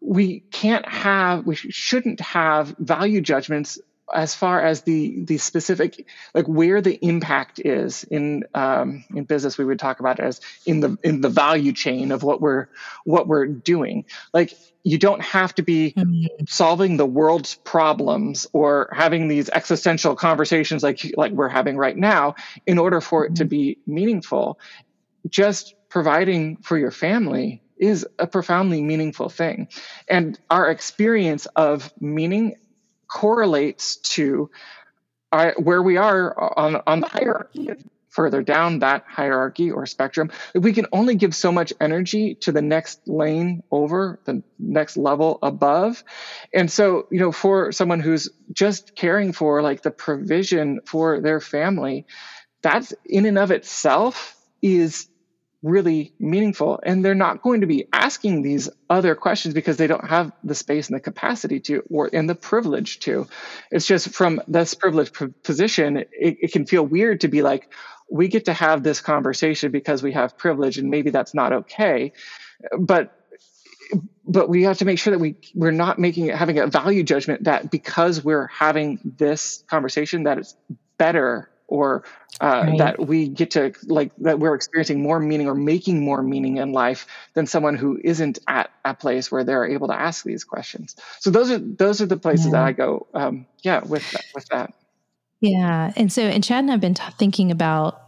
[0.00, 3.78] we can't have we shouldn't have value judgments
[4.12, 9.56] as far as the the specific like where the impact is in um, in business
[9.56, 12.68] we would talk about it as in the in the value chain of what we're
[13.04, 16.44] what we're doing like you don't have to be mm-hmm.
[16.46, 22.34] solving the world's problems or having these existential conversations like like we're having right now
[22.66, 23.48] in order for it to mm-hmm.
[23.48, 24.58] be meaningful
[25.28, 29.68] just providing for your family is a profoundly meaningful thing
[30.08, 32.56] and our experience of meaning
[33.08, 34.50] correlates to
[35.32, 37.70] uh, where we are on, on the hierarchy
[38.14, 40.30] further down that hierarchy or spectrum.
[40.54, 45.40] We can only give so much energy to the next lane over the next level
[45.42, 46.04] above.
[46.52, 51.40] And so you know for someone who's just caring for like the provision for their
[51.40, 52.06] family
[52.62, 55.08] that's in and of itself is
[55.64, 56.78] really meaningful.
[56.82, 60.54] And they're not going to be asking these other questions because they don't have the
[60.54, 63.26] space and the capacity to, or and the privilege to.
[63.70, 67.72] It's just from this privileged position, it, it can feel weird to be like,
[68.10, 72.12] we get to have this conversation because we have privilege, and maybe that's not okay.
[72.78, 73.18] But
[74.26, 77.02] but we have to make sure that we we're not making it having a value
[77.02, 80.54] judgment that because we're having this conversation that it's
[80.98, 82.04] better or
[82.40, 82.78] uh, right.
[82.78, 86.72] that we get to like that we're experiencing more meaning or making more meaning in
[86.72, 90.96] life than someone who isn't at a place where they're able to ask these questions
[91.20, 92.52] so those are those are the places yeah.
[92.52, 94.74] that i go um, yeah with that, with that
[95.40, 98.00] yeah and so and chad and i've been t- thinking about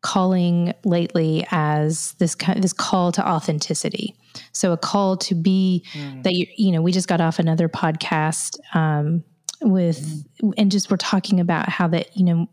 [0.00, 4.16] calling lately as this kind this call to authenticity
[4.52, 6.22] so a call to be mm.
[6.22, 9.22] that you you know we just got off another podcast um,
[9.60, 10.52] with mm.
[10.56, 12.48] and just we're talking about how that you know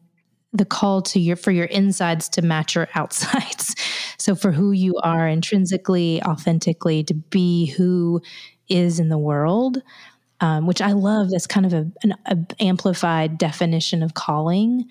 [0.54, 3.76] the call to your for your insides to match your outsides.
[4.18, 8.22] so for who you are intrinsically, authentically, to be who
[8.68, 9.82] is in the world,
[10.42, 11.32] um, which I love.
[11.32, 14.86] That's kind of a, an a amplified definition of calling.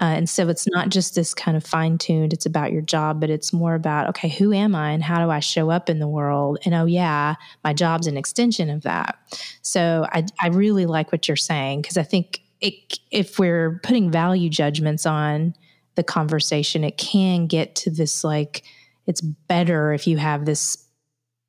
[0.00, 3.20] Uh, and so it's not just this kind of fine tuned, it's about your job,
[3.20, 5.98] but it's more about, okay, who am I and how do I show up in
[5.98, 6.58] the world?
[6.64, 9.18] And oh, yeah, my job's an extension of that.
[9.60, 14.10] So I, I really like what you're saying because I think it, if we're putting
[14.10, 15.54] value judgments on
[15.94, 18.62] the conversation, it can get to this like
[19.06, 20.86] it's better if you have this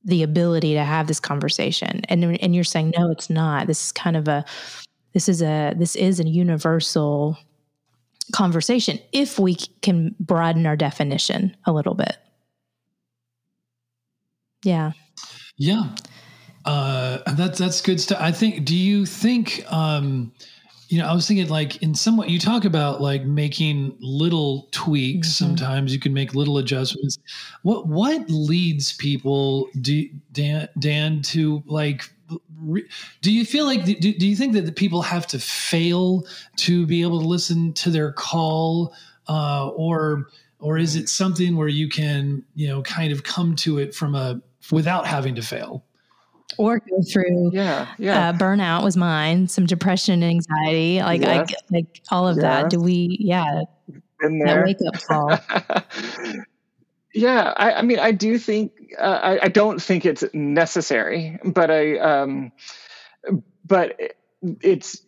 [0.03, 2.01] the ability to have this conversation.
[2.09, 3.67] And and you're saying no, it's not.
[3.67, 4.45] This is kind of a
[5.13, 7.37] this is a this is a universal
[8.33, 12.17] conversation if we can broaden our definition a little bit.
[14.63, 14.91] Yeah.
[15.57, 15.95] Yeah.
[16.65, 18.19] Uh, that's that's good stuff.
[18.21, 18.65] I think.
[18.65, 19.65] Do you think?
[19.71, 20.31] Um,
[20.91, 24.67] you know, I was thinking like in some way you talk about like making little
[24.71, 25.29] tweaks.
[25.29, 25.45] Mm-hmm.
[25.45, 27.17] Sometimes you can make little adjustments.
[27.63, 32.03] What what leads people, do, Dan, Dan, to like?
[32.59, 32.83] Re,
[33.21, 36.25] do you feel like do, do you think that the people have to fail
[36.57, 38.93] to be able to listen to their call,
[39.29, 40.25] uh, or
[40.59, 44.13] or is it something where you can you know kind of come to it from
[44.13, 45.85] a without having to fail
[46.57, 51.51] or go through yeah yeah uh, burnout was mine some depression and anxiety like yes.
[51.51, 52.43] i like all of yes.
[52.43, 53.61] that do we yeah
[54.19, 54.63] there.
[54.65, 55.37] wake up call
[57.13, 61.71] yeah I, I, mean i do think uh, I, I, don't think it's necessary but
[61.71, 62.51] i um
[63.65, 63.99] but
[64.61, 65.01] it's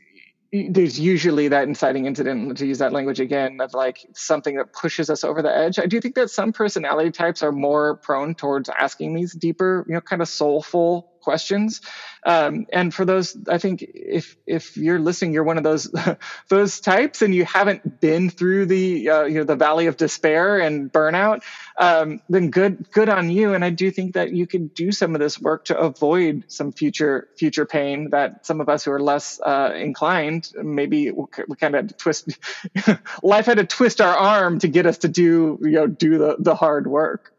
[0.69, 5.09] there's usually that inciting incident to use that language again of like something that pushes
[5.09, 8.69] us over the edge i do think that some personality types are more prone towards
[8.69, 11.81] asking these deeper you know kind of soulful questions.
[12.25, 15.93] Um, and for those, I think if if you're listening, you're one of those
[16.49, 20.59] those types, and you haven't been through the uh, you know the valley of despair
[20.59, 21.43] and burnout,
[21.77, 23.53] um, then good good on you.
[23.53, 26.71] And I do think that you can do some of this work to avoid some
[26.71, 31.25] future future pain that some of us who are less uh, inclined maybe we,
[31.57, 32.37] kind of twist
[33.23, 36.35] life had to twist our arm to get us to do you know do the
[36.39, 37.32] the hard work.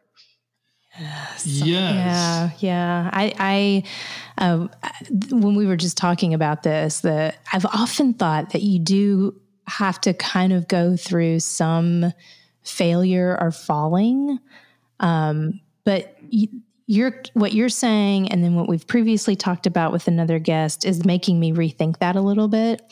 [0.99, 1.47] Yes.
[1.47, 3.11] Yeah, yeah.
[3.13, 3.83] I, I,
[4.39, 4.71] um,
[5.31, 10.01] when we were just talking about this, that I've often thought that you do have
[10.03, 12.13] to kind of go through some
[12.63, 14.39] failure or falling,
[15.01, 16.49] um, but you,
[16.87, 21.05] you're what you're saying, and then what we've previously talked about with another guest is
[21.05, 22.83] making me rethink that a little bit.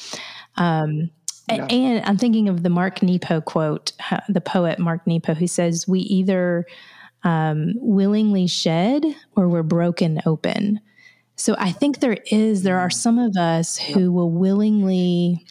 [0.56, 1.10] Um,
[1.48, 1.66] yeah.
[1.66, 3.92] And I'm thinking of the Mark Nepo quote,
[4.28, 6.66] the poet Mark Nepo, who says, "We either."
[7.24, 9.04] Um, willingly shed
[9.36, 10.80] or we're broken open.
[11.36, 15.44] So I think there is, there are some of us who will willingly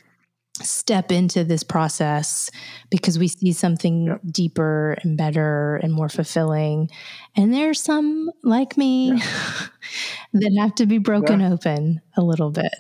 [0.62, 2.51] step into this process
[2.89, 6.89] because we see something deeper and better and more fulfilling.
[7.36, 9.21] And there's some like me yeah.
[10.34, 11.51] that have to be broken yeah.
[11.51, 12.73] open a little bit.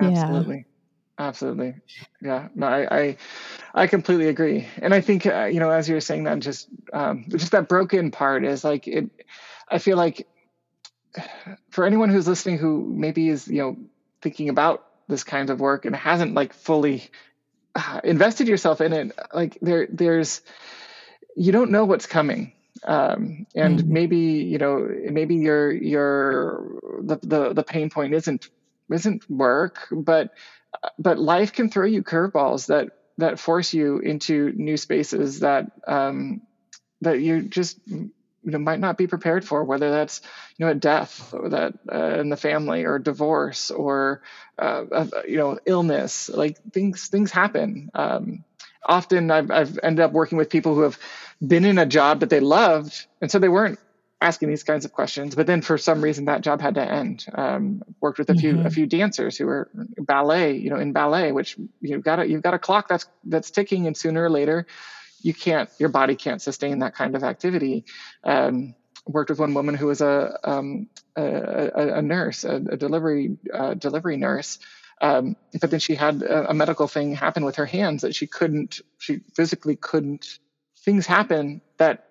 [0.00, 0.64] Absolutely.
[1.18, 1.74] Absolutely.
[2.22, 2.48] Yeah.
[2.54, 3.16] No, I, I
[3.74, 6.68] I completely agree, and I think uh, you know, as you were saying that, just
[6.92, 9.10] um, just that broken part is like it.
[9.68, 10.28] I feel like
[11.70, 13.76] for anyone who's listening who maybe is you know
[14.22, 17.10] thinking about this kind of work and hasn't like fully
[17.74, 20.40] uh, invested yourself in it, like there there's
[21.36, 22.52] you don't know what's coming
[22.84, 23.92] um, and mm-hmm.
[23.92, 28.48] maybe you know maybe your your the, the the pain point isn't
[28.92, 30.32] isn't work but
[30.98, 36.42] but life can throw you curveballs that that force you into new spaces that um,
[37.00, 38.10] that you just you
[38.44, 40.20] know might not be prepared for whether that's
[40.56, 44.22] you know a death that uh, in the family or divorce or
[44.58, 47.90] uh, you know illness like things things happen.
[47.94, 48.44] Um,
[48.84, 50.98] often I've, I've ended up working with people who have
[51.46, 53.78] been in a job that they loved and so they weren't
[54.20, 55.34] asking these kinds of questions.
[55.34, 57.26] But then for some reason that job had to end.
[57.32, 58.66] Um, worked with a few mm-hmm.
[58.66, 62.42] a few dancers who were ballet, you know, in ballet, which you've got a you've
[62.42, 64.66] got a clock that's that's ticking, and sooner or later,
[65.22, 67.84] you can't your body can't sustain that kind of activity.
[68.24, 68.74] Um,
[69.06, 73.38] worked with one woman who was a um, a, a, a, nurse, a, a delivery
[73.52, 74.58] uh, delivery nurse.
[75.00, 78.26] Um, but then she had a, a medical thing happen with her hands that she
[78.26, 80.40] couldn't, she physically couldn't.
[80.80, 82.07] Things happen that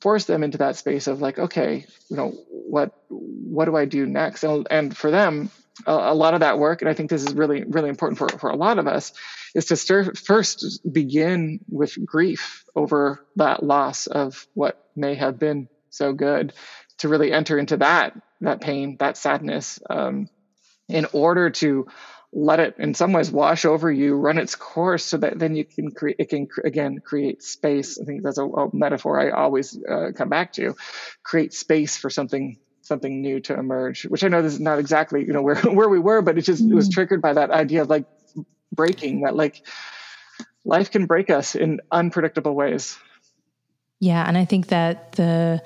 [0.00, 4.06] force them into that space of like okay you know what what do i do
[4.06, 4.44] next?
[4.44, 5.50] And, and for them
[5.86, 8.28] a, a, lot of that work and i think this is really really important for,
[8.28, 9.12] for a lot of us
[9.54, 15.68] is to start, first begin with grief over that loss of what may have been
[15.90, 16.54] so good
[16.98, 20.28] to really enter into that that pain that sadness um,
[20.88, 21.86] in order to
[22.32, 25.64] let it in some ways wash over you run its course so that then you
[25.64, 29.78] can create it can again create space i think that's a, a metaphor i always
[29.84, 30.74] uh, come back to
[31.22, 35.20] create space for something something new to emerge which i know this is not exactly
[35.20, 36.70] you know where where we were but it just mm.
[36.70, 36.92] it was mm.
[36.92, 38.06] triggered by that idea of like
[38.72, 39.66] breaking that like
[40.64, 42.96] life can break us in unpredictable ways
[44.00, 45.62] yeah and i think that the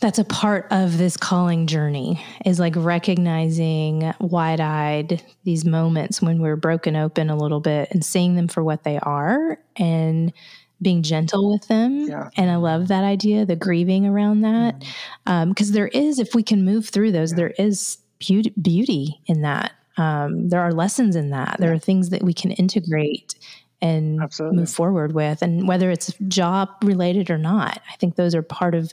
[0.00, 6.40] that's a part of this calling journey is like recognizing wide eyed these moments when
[6.40, 10.32] we're broken open a little bit and seeing them for what they are and
[10.80, 12.06] being gentle with them.
[12.06, 12.30] Yeah.
[12.36, 14.78] And I love that idea, the grieving around that.
[14.78, 14.86] Because
[15.26, 15.62] mm-hmm.
[15.62, 17.36] um, there is, if we can move through those, yeah.
[17.36, 19.72] there is beauty, beauty in that.
[19.96, 21.56] Um, there are lessons in that.
[21.58, 23.34] There are things that we can integrate
[23.82, 24.58] and Absolutely.
[24.58, 25.42] move forward with.
[25.42, 28.92] And whether it's job related or not, I think those are part of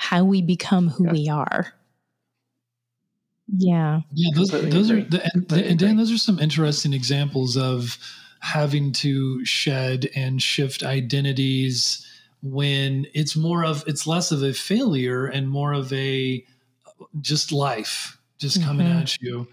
[0.00, 1.12] how we become who yeah.
[1.12, 1.74] we are.
[3.54, 4.00] Yeah.
[4.14, 7.98] Yeah, those, those are the, and, and Dan, those are some interesting examples of
[8.40, 12.06] having to shed and shift identities
[12.42, 16.42] when it's more of it's less of a failure and more of a
[17.20, 19.00] just life just coming mm-hmm.
[19.00, 19.46] at you.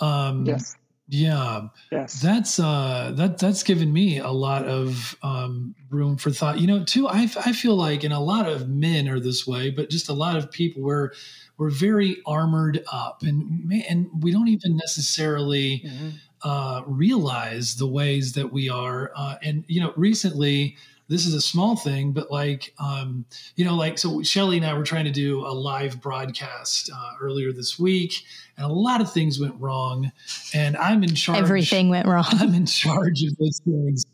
[0.00, 0.74] Um, yes
[1.12, 1.68] Yeah.
[1.90, 2.22] Yes.
[2.22, 6.58] That's uh that that's given me a lot of um room for thought.
[6.58, 9.68] You know, too, I I feel like and a lot of men are this way,
[9.68, 11.12] but just a lot of people where
[11.58, 16.08] we're very armored up and and we don't even necessarily mm-hmm.
[16.48, 21.42] uh realize the ways that we are uh and you know, recently this is a
[21.42, 25.10] small thing, but like, um, you know, like, so Shelly and I were trying to
[25.10, 28.14] do a live broadcast uh, earlier this week,
[28.56, 30.12] and a lot of things went wrong.
[30.54, 31.38] And I'm in charge.
[31.38, 32.24] Everything went wrong.
[32.32, 34.06] I'm in charge of those things,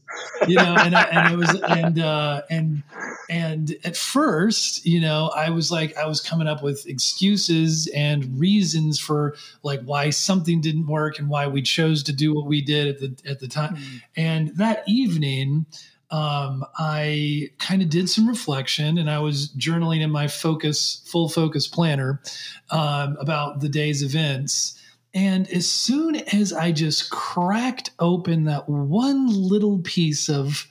[0.47, 2.83] you know, and I, and I was, and, uh, and,
[3.29, 8.39] and at first, you know, I was like, I was coming up with excuses and
[8.39, 12.63] reasons for like why something didn't work and why we chose to do what we
[12.63, 13.77] did at the, at the time.
[13.77, 14.03] Mm.
[14.17, 15.67] And that evening,
[16.11, 21.29] um, I kind of did some reflection and I was journaling in my focus, full
[21.29, 22.23] focus planner
[22.71, 24.81] um, about the day's events.
[25.13, 30.67] And as soon as I just cracked open that one little piece of,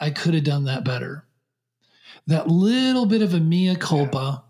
[0.00, 1.24] I could have done that better,
[2.26, 4.44] that little bit of a mea culpa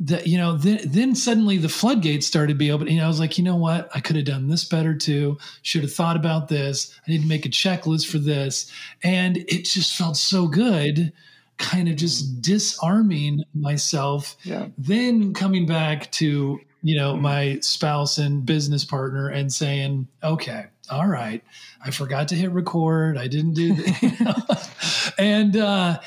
[0.00, 2.88] that you know then then suddenly the floodgates started to be open.
[2.88, 3.90] And i was like you know what?
[3.94, 5.38] I could have done this better too.
[5.62, 6.98] Should have thought about this.
[7.06, 8.70] I need to make a checklist for this.
[9.02, 11.12] And it just felt so good
[11.58, 14.66] kind of just disarming myself yeah.
[14.78, 21.06] then coming back to you know my spouse and business partner and saying okay all
[21.06, 21.42] right.
[21.84, 23.16] I forgot to hit record.
[23.16, 25.14] I didn't do that you know?
[25.18, 26.00] and uh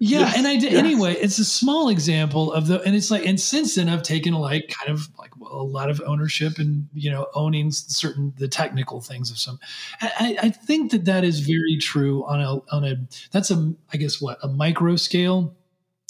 [0.00, 1.14] yeah, yes, and I did anyway.
[1.14, 4.68] It's a small example of the, and it's like, and since then I've taken like
[4.68, 9.00] kind of like well, a lot of ownership and you know owning certain the technical
[9.00, 9.58] things of some.
[10.00, 12.94] I, I think that that is very true on a on a
[13.32, 15.56] that's a I guess what a micro scale,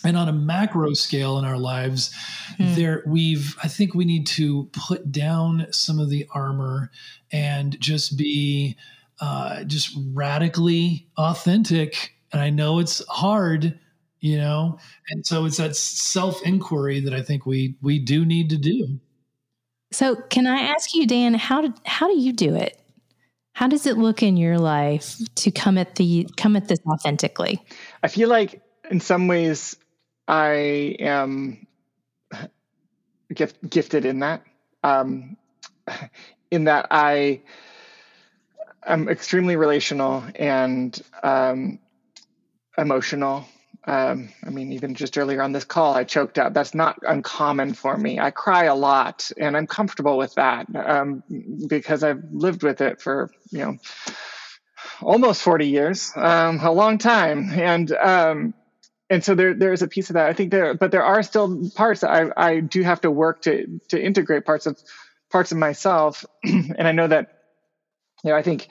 [0.05, 2.15] and on a macro scale in our lives,
[2.59, 2.75] hmm.
[2.75, 6.91] there we've I think we need to put down some of the armor
[7.33, 8.77] and just be
[9.19, 13.79] uh, just radically authentic and I know it's hard,
[14.21, 14.79] you know,
[15.11, 18.99] and so it's that self inquiry that I think we we do need to do.
[19.91, 22.79] So, can I ask you, Dan, how did how do you do it?
[23.53, 27.63] How does it look in your life to come at the come at this authentically?
[28.03, 29.77] I feel like in some ways
[30.29, 31.67] I am
[33.35, 34.43] gift, gifted in that.
[34.85, 35.37] Um,
[36.51, 37.41] in that I
[38.87, 41.79] am extremely relational and um,
[42.79, 43.47] emotional.
[43.87, 46.53] Um, I mean, even just earlier on this call, I choked up.
[46.53, 48.19] That's not uncommon for me.
[48.19, 51.23] I cry a lot, and I'm comfortable with that um,
[51.69, 53.79] because I've lived with it for you know
[55.01, 58.55] almost 40 years, um, a long time, and um,
[59.11, 60.29] and so there there is a piece of that.
[60.29, 63.43] I think there, but there are still parts that I I do have to work
[63.43, 64.79] to to integrate parts of
[65.31, 67.33] parts of myself, and I know that
[68.23, 68.69] you know I think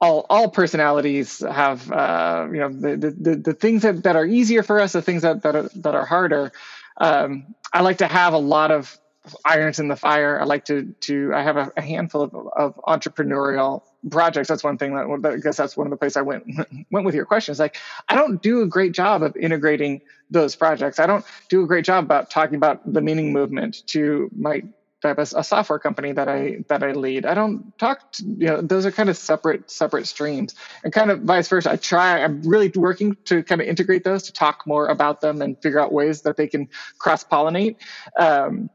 [0.00, 4.62] all all personalities have uh, you know the, the the things that, that are easier
[4.62, 6.52] for us, the things that that are, that are harder.
[6.96, 8.98] Um, I like to have a lot of
[9.44, 10.40] irons in the fire.
[10.40, 14.48] I like to to I have a, a handful of, of entrepreneurial projects.
[14.48, 16.44] That's one thing that, that I guess that's one of the places I went
[16.90, 17.58] went with your questions.
[17.58, 17.76] Like
[18.08, 20.98] I don't do a great job of integrating those projects.
[20.98, 24.62] I don't do a great job about talking about the meaning movement to my
[25.02, 27.24] Have a, a, software company that I that I lead.
[27.24, 28.12] I don't talk.
[28.12, 31.70] To, you know, those are kind of separate separate streams, and kind of vice versa.
[31.70, 32.22] I try.
[32.22, 35.80] I'm really working to kind of integrate those to talk more about them and figure
[35.80, 37.76] out ways that they can cross pollinate.
[38.18, 38.68] Um,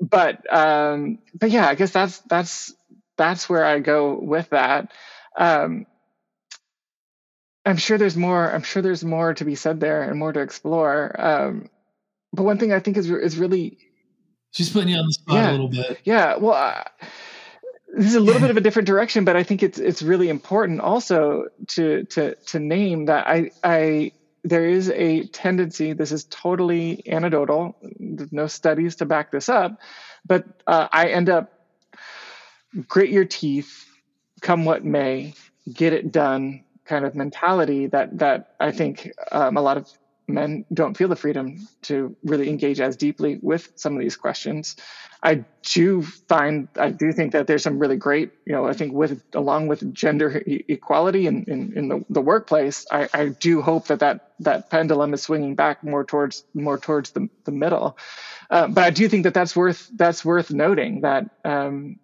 [0.00, 2.74] but um, but yeah, I guess that's that's
[3.16, 4.92] that's where I go with that.
[5.38, 5.86] Um,
[7.64, 8.50] I'm sure there's more.
[8.50, 11.14] I'm sure there's more to be said there and more to explore.
[11.18, 11.70] Um,
[12.32, 13.78] but one thing I think is is really
[14.54, 15.50] She's putting you on the spot yeah.
[15.50, 16.00] a little bit.
[16.04, 16.36] Yeah.
[16.36, 16.84] Well, uh,
[17.92, 20.28] this is a little bit of a different direction, but I think it's it's really
[20.28, 24.12] important also to to to name that I I
[24.44, 25.92] there is a tendency.
[25.92, 27.76] This is totally anecdotal.
[27.98, 29.80] There's no studies to back this up,
[30.24, 31.52] but uh, I end up
[32.86, 33.88] grit your teeth,
[34.40, 35.34] come what may,
[35.72, 39.90] get it done kind of mentality that that I think um, a lot of
[40.26, 44.76] men don't feel the freedom to really engage as deeply with some of these questions.
[45.22, 48.92] I do find, I do think that there's some really great, you know, I think
[48.92, 53.62] with, along with gender e- equality in, in, in the, the workplace, I, I do
[53.62, 57.96] hope that, that that pendulum is swinging back more towards, more towards the, the middle.
[58.50, 61.98] Uh, but I do think that that's worth, that's worth noting that, um,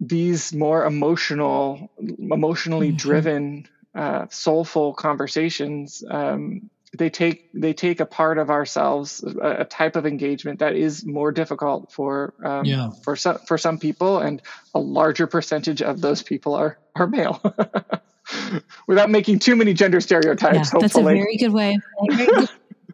[0.00, 2.96] these more emotional, emotionally mm-hmm.
[2.96, 9.64] driven, uh, soulful conversations um, they take they take a part of ourselves, a, a
[9.64, 12.90] type of engagement that is more difficult for um, Yeah.
[13.04, 14.42] for some for some people, and
[14.74, 17.40] a larger percentage of those people are are male.
[18.86, 21.74] Without making too many gender Yeah, stereotypes, that's a very good way.
[21.74, 21.82] Of
[22.16, 22.46] saying, very,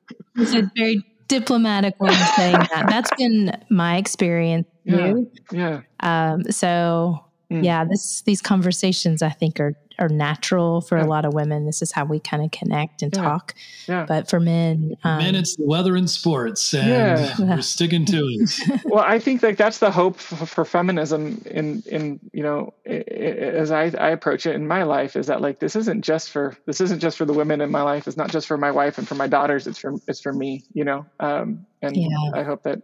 [0.36, 2.86] it's a very diplomatic way of saying that.
[2.88, 5.12] That's been my experience Yeah.
[5.12, 5.30] too.
[5.52, 7.22] yeah, Um, so
[7.52, 7.62] Mm.
[7.64, 11.04] yeah, this these conversations I think are are natural for Yeah.
[11.04, 11.64] a lot of women.
[11.66, 13.22] This is how we kind of connect and Yeah.
[13.22, 13.54] talk.
[13.88, 14.04] yeah.
[14.06, 17.34] But for men, um, Men, it's the weather and sports, and Yeah.
[17.38, 18.50] we're sticking to it.
[18.84, 23.04] well i think like that's the hope for, for feminism in in you know i-
[23.10, 23.12] i-
[23.62, 26.56] as I, I approach it in my life is that like this isn't just for
[26.66, 28.98] this isn't just for the women in my life it's not just for my wife
[28.98, 32.06] and for my daughters it's for it's for me you know um and Yeah.
[32.34, 32.80] i hope that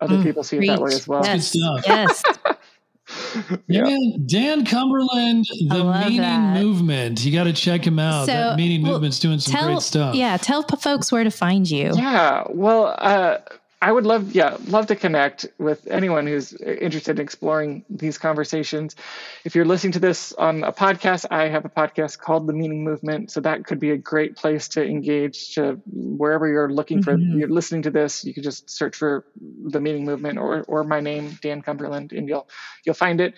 [0.00, 1.84] other Mm, people see it that way as well Yes, stuff.
[1.86, 2.22] yes.
[3.68, 3.84] Yeah.
[3.84, 6.62] Dan, Dan Cumberland, the love Meaning that.
[6.62, 7.24] Movement.
[7.24, 8.26] You got to check him out.
[8.26, 10.14] So, that Meaning well, Movement's doing some tell great stuff.
[10.14, 11.92] yeah, tell folks where to find you.
[11.94, 13.38] Yeah, well, uh,
[13.80, 18.96] I would love, yeah, love to connect with anyone who's interested in exploring these conversations.
[19.44, 22.82] If you're listening to this on a podcast, I have a podcast called The Meaning
[22.82, 25.54] Movement, so that could be a great place to engage.
[25.54, 27.38] To wherever you're looking for, Mhm.
[27.38, 29.24] you're listening to this, you can just search for
[29.70, 32.48] The Meaning Movement or or my name, Dan Cumberland, and you'll
[32.84, 33.34] you'll find it.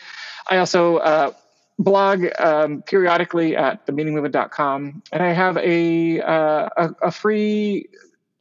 [0.49, 1.33] I also uh,
[1.79, 7.89] blog um, periodically at themeaningmovement.com, and I have a, uh, a a free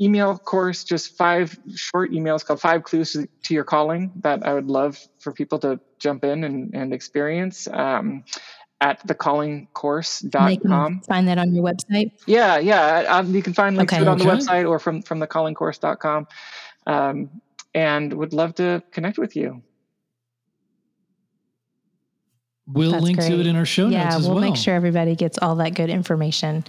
[0.02, 4.54] email course, just five short emails called Five Clues to, to Your Calling that I
[4.54, 8.24] would love for people to jump in and, and experience um,
[8.82, 10.62] at They thecallingcourse.com.
[10.62, 12.12] can find that on your website.
[12.26, 13.06] Yeah, yeah.
[13.10, 14.38] Um, you can find links to it on the Okay.
[14.38, 16.28] website or from, from thecallingcourse.com.
[16.88, 17.42] Um,
[17.76, 19.62] and would love to connect with you.
[22.72, 24.44] We'll That's link to it in our show yeah, notes as we'll well.
[24.44, 26.64] make sure everybody gets all that good information.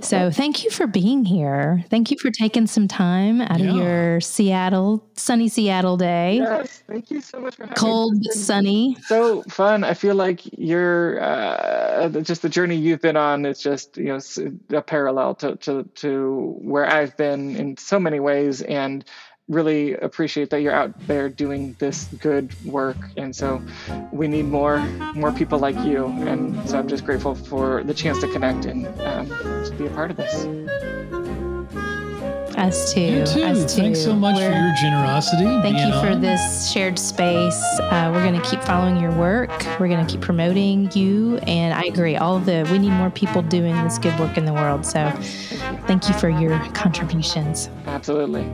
[0.00, 1.84] So thank you for being here.
[1.90, 3.70] Thank you for taking some time out Yeah.
[3.70, 6.38] of your Seattle, sunny Seattle day.
[6.38, 7.76] Yes, thank you so much for having.
[7.76, 8.96] Cold but sunny.
[9.06, 9.84] So fun.
[9.84, 14.18] I feel like you're uh, just the journey you've been on is just you know
[14.76, 19.04] a parallel to, to to where I've been in so many ways, and
[19.48, 22.96] really appreciate that you're out there doing this good work.
[23.16, 23.62] And so
[24.12, 24.78] we need more
[25.14, 26.06] more people like you.
[26.06, 29.90] And so I'm just grateful for the chance to connect and um, to be a
[29.90, 30.93] part of this.
[32.56, 33.00] Us too.
[33.00, 33.42] You too.
[33.42, 35.44] Us Thanks so much for We're- your generosity.
[35.44, 37.60] Thank being you for this shared space.
[37.80, 39.50] Uh, we're going to keep following your work.
[39.80, 41.38] We're going to keep promoting you.
[41.46, 44.52] And I agree, all the, we need more people doing this good work in the
[44.52, 44.86] world.
[44.86, 45.10] So
[45.86, 47.68] thank you for your contributions.
[47.86, 48.44] Absolutely.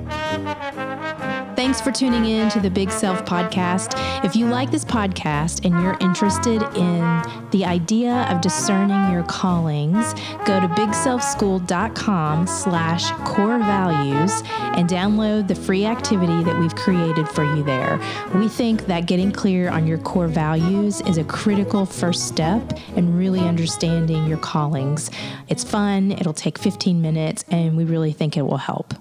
[1.70, 3.92] Thanks for tuning in to the Big Self Podcast.
[4.24, 10.12] If you like this podcast and you're interested in the idea of discerning your callings,
[10.44, 14.42] go to bigselfschool.com slash core values
[14.74, 18.00] and download the free activity that we've created for you there.
[18.34, 23.16] We think that getting clear on your core values is a critical first step in
[23.16, 25.08] really understanding your callings.
[25.46, 28.92] It's fun, it'll take 15 minutes, and we really think it will help.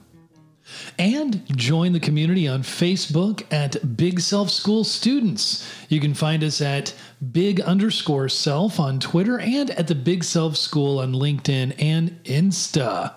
[0.98, 5.70] And join the community on Facebook at Big Self School Students.
[5.88, 6.94] You can find us at
[7.32, 13.14] Big underscore Self on Twitter and at the Big Self School on LinkedIn and Insta.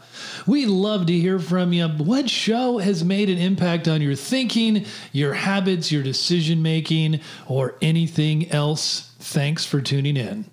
[0.46, 1.88] We love to hear from you.
[1.88, 7.76] What show has made an impact on your thinking, your habits, your decision making, or
[7.82, 9.12] anything else?
[9.18, 10.51] Thanks for tuning in.